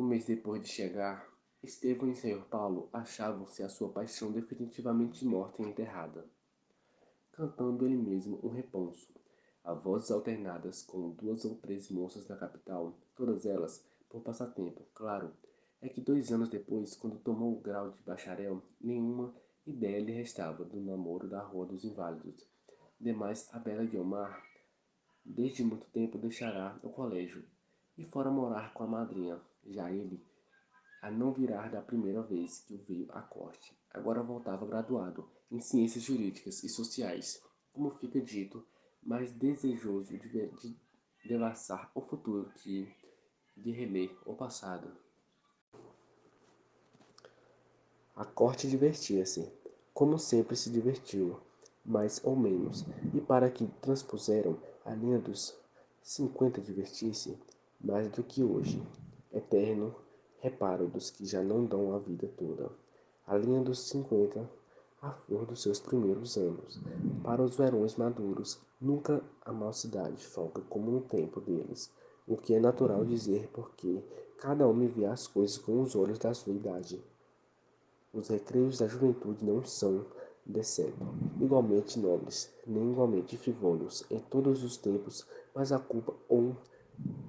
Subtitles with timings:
[0.00, 1.28] Um mês depois de chegar,
[1.62, 6.24] Estevão e Senhor Paulo achavam-se a sua paixão definitivamente morta e enterrada.
[7.30, 9.12] Cantando ele mesmo um reponso,
[9.62, 15.34] a vozes alternadas com duas ou três moças da capital, todas elas por passatempo, claro,
[15.82, 19.34] é que dois anos depois, quando tomou o grau de bacharel, nenhuma
[19.66, 22.48] ideia lhe restava do namoro da Rua dos Inválidos.
[22.98, 24.42] Demais, a bela Guiomar,
[25.22, 27.44] desde muito tempo deixará o colégio
[27.98, 30.24] e fora morar com a madrinha, já ele,
[31.02, 33.76] a não virar da primeira vez que o veio à corte.
[33.92, 37.42] Agora voltava graduado em ciências jurídicas e sociais,
[37.72, 38.64] como fica dito,
[39.02, 40.76] mas desejoso de, de
[41.24, 42.94] devassar o futuro que
[43.56, 44.90] de reler o passado.
[48.14, 49.50] A corte divertia-se,
[49.94, 51.40] como sempre se divertiu,
[51.84, 52.84] mais ou menos,
[53.14, 55.56] e para que transpuseram a linha dos
[56.02, 57.38] cinquenta divertir-se
[57.80, 58.82] mais do que hoje,
[59.32, 59.94] eterno
[60.40, 62.70] reparo dos que já não dão a vida toda.
[63.26, 64.48] A linha dos cinquenta,
[65.00, 66.80] a flor dos seus primeiros anos.
[67.22, 71.90] Para os verões maduros, nunca a mocidade folga como no tempo deles,
[72.26, 74.02] o que é natural dizer porque
[74.38, 77.02] cada homem vê as coisas com os olhos da sua idade.
[78.12, 80.04] Os recreios da juventude não são,
[80.44, 81.06] de certo,
[81.40, 86.56] igualmente nobres, nem igualmente frivolos em todos os tempos, mas a culpa ou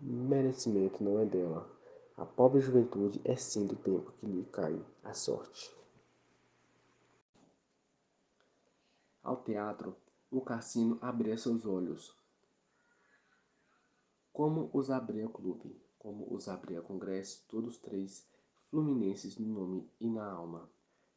[0.00, 1.81] merecimento não é dela.
[2.16, 5.74] A pobre juventude é sim do tempo que lhe cai a sorte.
[9.22, 9.96] Ao teatro,
[10.30, 12.14] o cassino abria seus olhos.
[14.32, 18.28] Como os abria o clube, como os abria o congresso, todos três
[18.68, 20.70] fluminenses no nome e na alma.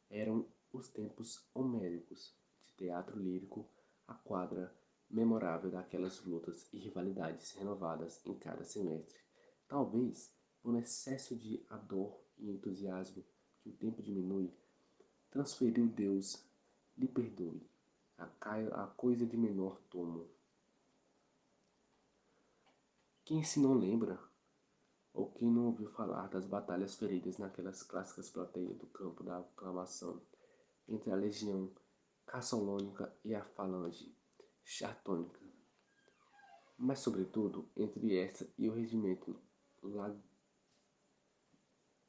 [0.08, 3.68] Eram os tempos homéricos de teatro lírico,
[4.06, 4.74] a quadra
[5.10, 9.18] memorável daquelas lutas e rivalidades renovadas em cada semestre.
[9.68, 10.35] Talvez,
[10.66, 13.24] por excesso de ardor e entusiasmo
[13.60, 14.52] que o tempo diminui,
[15.30, 16.44] transferiu Deus
[16.98, 17.64] lhe perdoe
[18.18, 20.28] a, coisa de menor tomo.
[23.24, 24.18] Quem se não lembra,
[25.14, 30.20] ou quem não ouviu falar das batalhas feridas naquelas clássicas plateias do campo da aclamação
[30.88, 31.70] entre a legião
[32.26, 34.12] cassolônica e a falange
[34.64, 35.38] chartônica,
[36.76, 39.40] mas sobretudo entre esta e o regimento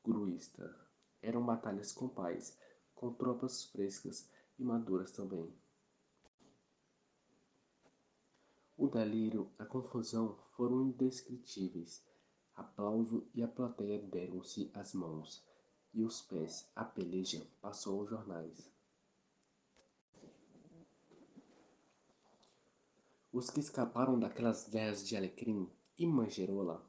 [0.08, 0.74] lagruista.
[1.22, 2.58] Eram batalhas com paz,
[2.96, 5.54] com tropas frescas e maduras também.
[8.78, 12.06] O delírio, a confusão foram indescritíveis.
[12.56, 15.46] Aplauso e a plateia deram-se as mãos,
[15.94, 18.72] e os pés, a peleja passou aos jornais.
[23.32, 26.84] Os que escaparam daquelas guerras de Alecrim e Manjerola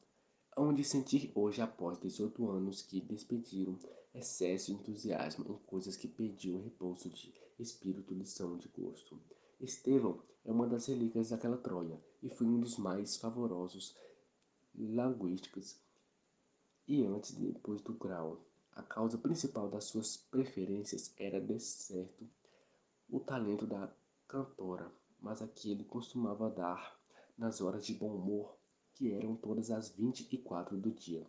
[0.59, 3.79] hão de sentir hoje, após 18 anos que despediram
[4.13, 9.21] excesso de entusiasmo em coisas que perdiam repouso de espírito, lição de gosto.
[9.61, 13.97] Estevão é uma das relíquias daquela Troia e foi um dos mais favorosos
[14.75, 15.77] linguísticos
[16.89, 18.41] e antes e depois do grau.
[18.73, 22.29] A causa principal das suas preferências era, de certo,
[23.09, 23.93] o talento da
[24.27, 26.99] cantora, mas a que ele costumava dar
[27.37, 28.57] nas horas de bom humor,
[28.99, 31.25] que eram todas as vinte e quatro do dia,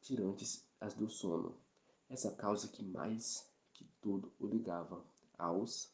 [0.00, 1.54] tirantes as do sono.
[2.08, 5.04] Essa causa que mais que tudo o ligava
[5.38, 5.92] aos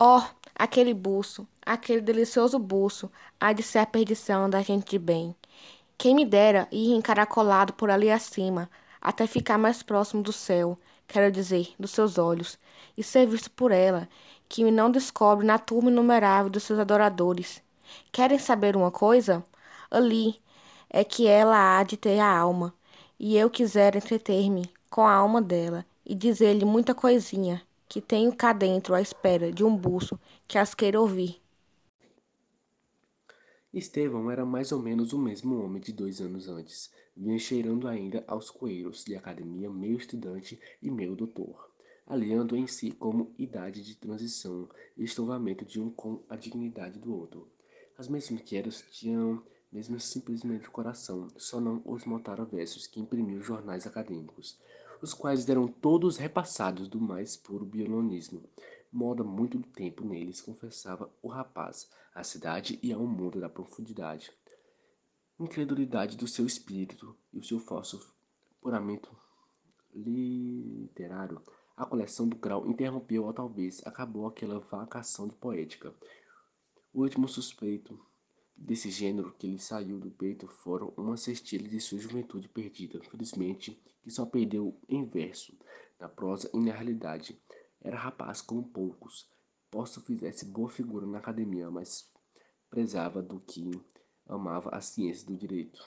[0.00, 0.22] Oh,
[0.54, 5.34] aquele buço, aquele delicioso buço, há de ser a perdição da gente de bem.
[5.98, 8.70] Quem me dera ir encaracolado por ali acima,
[9.00, 12.58] até ficar mais próximo do céu, quero dizer, dos seus olhos,
[12.96, 14.08] e ser visto por ela,
[14.48, 17.60] que me não descobre na turma inumerável dos seus adoradores.
[18.12, 19.44] Querem saber uma coisa?
[19.90, 20.40] Ali
[20.90, 22.74] é que ela há de ter a alma,
[23.18, 28.52] e eu quisera entreter-me com a alma dela e dizer-lhe muita coisinha que tenho cá
[28.52, 31.40] dentro à espera de um buço que as queira ouvir.
[33.72, 36.90] Estevão era mais ou menos o mesmo homem de dois anos antes.
[37.16, 41.70] Vinha cheirando ainda aos coeiros de academia, meio estudante e meio doutor,
[42.06, 47.14] aliando em si como idade de transição e estovamento de um com a dignidade do
[47.14, 47.50] outro.
[47.98, 52.04] As mesmas quedas tinham mesmo simplesmente o coração, só não os
[52.50, 54.58] versos que imprimiu jornais acadêmicos
[55.00, 58.42] os quais eram todos repassados do mais puro biolonismo.
[58.92, 64.32] Moda muito do tempo neles, confessava o rapaz, a cidade e ao mundo da profundidade.
[65.38, 68.12] Incredulidade do seu espírito e o seu falso
[68.60, 69.14] puramento
[69.94, 71.40] literário.
[71.76, 75.94] A coleção do grau interrompeu ou talvez acabou aquela vacação de poética.
[76.92, 77.98] O último suspeito
[78.56, 83.80] desse gênero que lhe saiu do peito foram uma cestilha de sua juventude perdida, felizmente,
[84.02, 85.56] que só perdeu em verso,
[85.98, 87.40] na prosa e na realidade.
[87.80, 89.30] Era rapaz como poucos,
[89.70, 92.10] posto fizesse boa figura na academia, mas
[92.70, 93.70] prezava do que
[94.26, 95.86] amava a ciência do direito.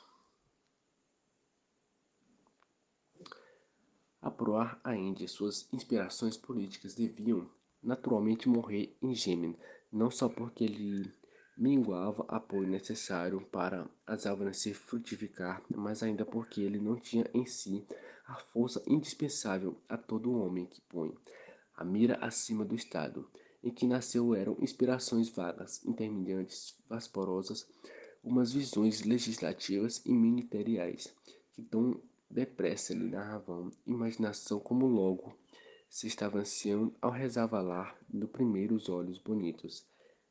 [4.21, 7.49] A proar a Índia, suas inspirações políticas deviam
[7.81, 9.57] naturalmente morrer em Gêmen,
[9.91, 11.13] não só porque ele
[11.57, 17.45] minguava apoio necessário para as árvores se frutificar, mas ainda porque ele não tinha em
[17.45, 17.85] si
[18.25, 21.13] a força indispensável a todo homem que põe
[21.75, 23.29] a mira acima do Estado,
[23.63, 27.67] em que nasceu eram inspirações vagas, intermediantes, vasporosas,
[28.23, 31.13] umas visões legislativas e ministeriais,
[31.53, 31.99] que tão
[32.29, 35.35] depressa lhe narravam imaginação como logo
[35.91, 39.85] se estava ancião ao resavalar do primeiro os olhos bonitos,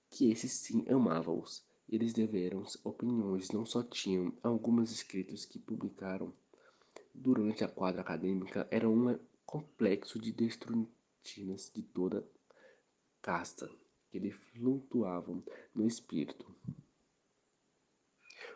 [0.09, 1.63] que esses sim amavam-os.
[1.87, 6.33] Eles deveram opiniões, não só tinham algumas escritos que publicaram
[7.15, 12.27] durante a quadra acadêmica, era um complexo de destrutinas de toda
[13.21, 13.71] casta
[14.11, 16.47] que lhe flutuavam no espírito.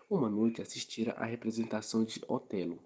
[0.08, 2.82] Uma noite assistira à representação de Otelo,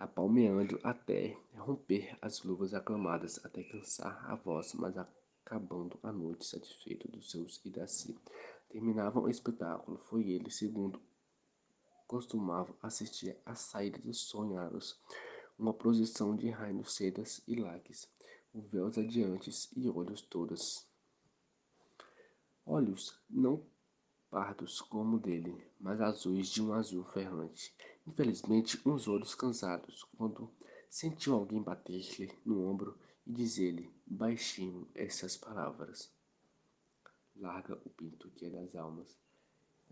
[0.00, 7.06] apalmeando até romper as luvas aclamadas, até cansar a voz, mas acabando a noite satisfeito
[7.06, 8.18] dos seus e da si.
[8.70, 9.98] Terminavam o espetáculo.
[9.98, 10.98] Foi ele, segundo
[12.06, 14.98] costumava assistir à saída dos sonhados,
[15.56, 18.08] uma procissão de rainos, sedas e laques,
[18.52, 20.88] véus adiantes e olhos todas.
[22.66, 23.62] Olhos não
[24.28, 27.72] pardos como dele, mas azuis de um azul ferrante.
[28.10, 30.52] Infelizmente, uns olhos cansados, quando
[30.88, 36.12] sentiu alguém bater-lhe no ombro e dizer-lhe baixinho essas palavras.
[37.36, 39.16] Larga o pinto que é das almas.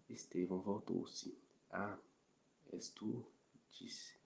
[0.08, 1.38] Estevão voltou-se.
[1.70, 1.96] Ah,
[2.72, 3.24] és tu?
[3.70, 4.18] disse.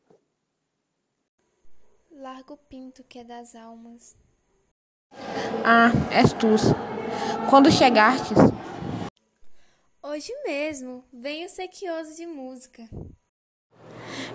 [2.10, 4.16] Larga o pinto que é das almas.
[5.66, 6.48] Ah, és tu.
[7.50, 8.38] Quando chegastes?
[10.02, 12.88] Hoje mesmo, venho sequioso de música.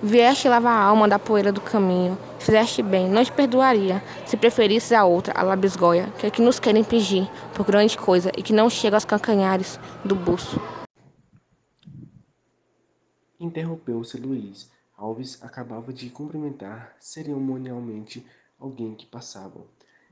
[0.02, 2.16] Vieste lavar a alma da poeira do caminho.
[2.40, 6.60] Fizeste bem, não te perdoaria, se preferisses a outra, a labisgoia, que é que nos
[6.60, 10.62] querem pedir por grande coisa e que não chega aos cancanhares do buço.
[13.40, 14.70] Interrompeu-se Luiz.
[14.96, 18.24] Alves acabava de cumprimentar cerimonialmente
[18.60, 19.62] alguém que passava.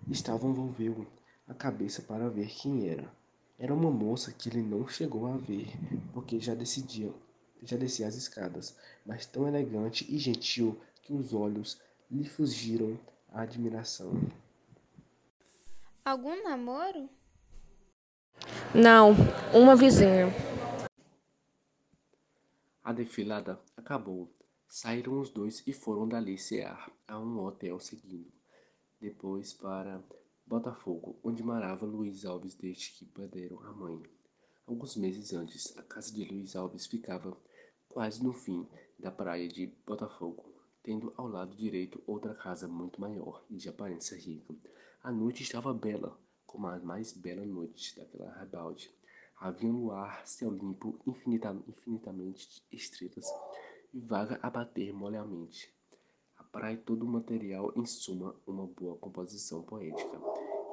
[0.10, 1.06] Estava volveu
[1.48, 3.08] a cabeça para ver quem era.
[3.60, 5.68] Era uma moça que ele não chegou a ver,
[6.12, 7.12] porque já decidia
[7.66, 13.42] já descia as escadas, mas tão elegante e gentil que os olhos lhe fugiram a
[13.42, 14.14] admiração.
[16.04, 17.10] Algum namoro?
[18.74, 19.14] Não,
[19.54, 20.28] uma vizinha.
[22.84, 24.32] A desfilada acabou.
[24.68, 28.32] Saíram os dois e foram dali cear a um hotel seguindo.
[29.00, 30.04] Depois para
[30.46, 34.04] Botafogo, onde morava Luiz Alves desde que perderam a mãe.
[34.68, 37.36] Alguns meses antes, a casa de Luiz Alves ficava
[37.96, 38.68] quase no fim
[39.00, 40.44] da praia de Botafogo,
[40.84, 44.54] tendo ao lado direito outra casa muito maior e de aparência rica.
[45.02, 48.94] A noite estava bela, como a mais bela noite daquela rebalde.
[49.40, 53.34] Havia no ar céu limpo, infinita, infinitamente estrelas
[53.94, 55.74] e vaga a bater molhamente.
[56.36, 60.20] A praia todo o material, em suma, uma boa composição poética.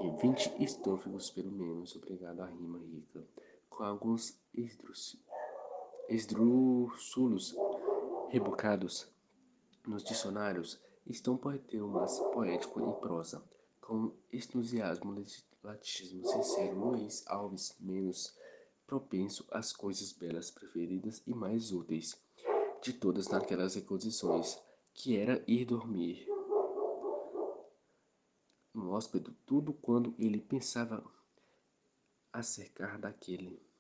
[0.01, 3.25] E vinte estôfagos, pelo menos, obrigado à rima rica
[3.71, 5.23] com alguns esdrúxulos
[8.29, 9.09] rebuscados
[9.87, 13.43] nos dicionários, estão poetemas poético em prosa,
[13.81, 18.37] com entusiasmo legislatismo sincero, Luiz Alves menos
[18.87, 22.21] propenso às coisas belas preferidas e mais úteis
[22.83, 24.59] de todas naquelas requisições,
[24.93, 26.27] que era ir dormir
[28.75, 31.05] no hóspede tudo quando ele pensava
[32.33, 33.72] acercar daquele